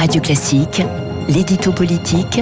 [0.00, 0.82] Radio Classique,
[1.28, 2.40] l'édito politique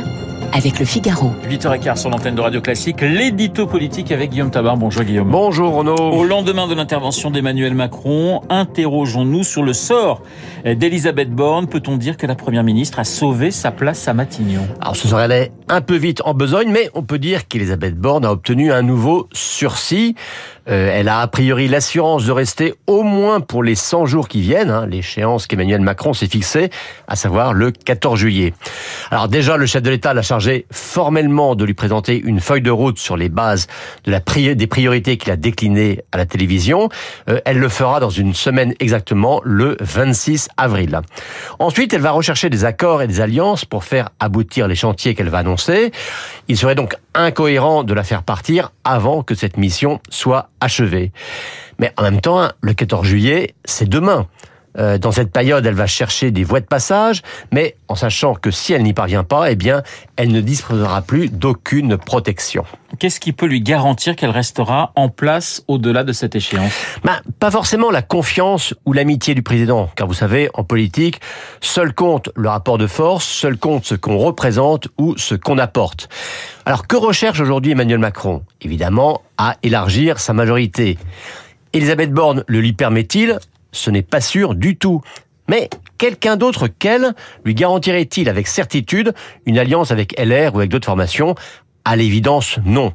[0.52, 1.32] avec le Figaro.
[1.50, 4.76] 8h15 sur l'antenne de Radio Classique, l'édito politique avec Guillaume Tabar.
[4.76, 5.28] Bonjour Guillaume.
[5.28, 5.96] Bonjour Renaud.
[5.96, 10.22] Au lendemain de l'intervention d'Emmanuel Macron, interrogeons-nous sur le sort
[10.64, 11.66] d'Elisabeth Borne.
[11.66, 14.62] Peut-on dire que la Première ministre a sauvé sa place à Matignon?
[14.80, 18.32] Alors ce serait un peu vite en besogne, mais on peut dire qu'Elisabeth Borne a
[18.32, 20.14] obtenu un nouveau sursis.
[20.68, 24.42] Euh, elle a a priori l'assurance de rester au moins pour les 100 jours qui
[24.42, 26.70] viennent, hein, l'échéance qu'Emmanuel Macron s'est fixée,
[27.06, 28.52] à savoir le 14 juillet.
[29.10, 32.70] Alors déjà, le chef de l'État l'a chargé formellement de lui présenter une feuille de
[32.70, 33.66] route sur les bases
[34.04, 36.88] des priorités qu'il a déclinées à la télévision.
[37.28, 41.00] Euh, elle le fera dans une semaine exactement, le 26 avril.
[41.58, 45.28] Ensuite, elle va rechercher des accords et des alliances pour faire aboutir les chantiers qu'elle
[45.28, 45.57] va annoncer.
[46.48, 51.12] Il serait donc incohérent de la faire partir avant que cette mission soit achevée.
[51.78, 54.26] Mais en même temps, le 14 juillet, c'est demain.
[54.76, 57.22] Euh, dans cette période, elle va chercher des voies de passage,
[57.52, 59.82] mais en sachant que si elle n'y parvient pas, eh bien,
[60.16, 62.64] elle ne disposera plus d'aucune protection.
[62.98, 66.72] Qu'est-ce qui peut lui garantir qu'elle restera en place au-delà de cette échéance?
[67.04, 71.20] Ben, Pas forcément la confiance ou l'amitié du président, car vous savez, en politique,
[71.60, 76.08] seul compte le rapport de force, seul compte ce qu'on représente ou ce qu'on apporte.
[76.64, 78.42] Alors que recherche aujourd'hui Emmanuel Macron?
[78.62, 80.98] Évidemment, à élargir sa majorité.
[81.72, 83.38] Elisabeth Borne le lui permet-il?
[83.72, 85.00] Ce n'est pas sûr du tout.
[85.48, 89.14] Mais quelqu'un d'autre qu'elle lui garantirait-il avec certitude
[89.46, 91.34] une alliance avec LR ou avec d'autres formations?
[91.88, 92.92] À l'évidence, non.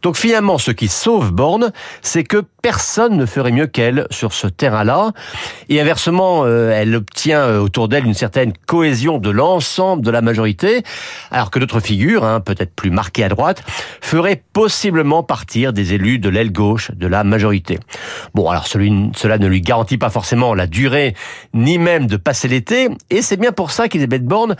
[0.00, 1.72] Donc finalement, ce qui sauve Borne,
[2.02, 5.10] c'est que personne ne ferait mieux qu'elle sur ce terrain-là.
[5.68, 10.22] Et inversement, euh, elle obtient euh, autour d'elle une certaine cohésion de l'ensemble de la
[10.22, 10.84] majorité,
[11.32, 13.64] alors que d'autres figures, hein, peut-être plus marquées à droite,
[14.00, 17.80] feraient possiblement partir des élus de l'aile gauche de la majorité.
[18.34, 21.16] Bon, alors cela ne lui garantit pas forcément la durée,
[21.54, 24.54] ni même de passer l'été, et c'est bien pour ça qu'Elisabeth Borne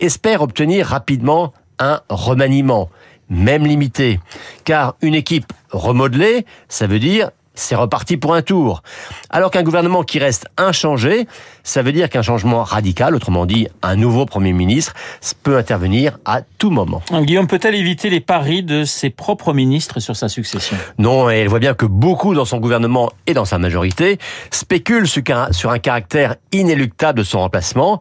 [0.00, 2.90] espère obtenir rapidement un remaniement
[3.30, 4.20] même limité.
[4.64, 8.82] Car une équipe remodelée, ça veut dire c'est reparti pour un tour.
[9.28, 11.26] Alors qu'un gouvernement qui reste inchangé,
[11.62, 14.94] ça veut dire qu'un changement radical, autrement dit un nouveau Premier ministre,
[15.42, 17.02] peut intervenir à tout moment.
[17.12, 20.76] Guillaume peut-elle éviter les paris de ses propres ministres sur sa succession?
[20.98, 24.18] Non, et elle voit bien que beaucoup dans son gouvernement et dans sa majorité
[24.50, 28.00] spéculent sur un caractère inéluctable de son remplacement.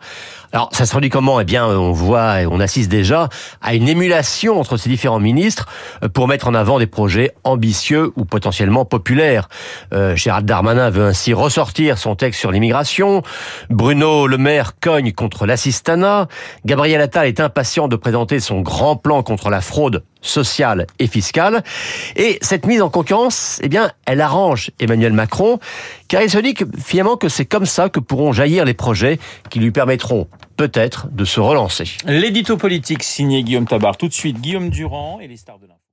[0.52, 1.40] Alors, ça se traduit comment?
[1.40, 3.30] Eh bien, on voit et on assiste déjà
[3.62, 5.68] à une émulation entre ces différents ministres
[6.04, 9.48] euh, pour mettre en avant des projets ambitieux ou potentiellement populaires.
[9.94, 13.22] Euh, Gérald Darmanin veut ainsi ressortir son texte sur l'immigration.
[13.70, 16.28] Bruno Le Maire cogne contre l'assistanat.
[16.66, 21.64] Gabriel Attal est impatient de présenter son grand plan contre la fraude sociale et fiscale.
[22.16, 25.60] Et cette mise en concurrence, eh bien, elle arrange Emmanuel Macron,
[26.08, 29.20] car il se dit que, finalement que c'est comme ça que pourront jaillir les projets
[29.50, 30.28] qui lui permettront
[30.60, 31.86] peut-être de se relancer.
[32.06, 33.96] L'édito politique signé Guillaume Tabar.
[33.96, 35.89] Tout de suite, Guillaume Durand et les stars de l'info.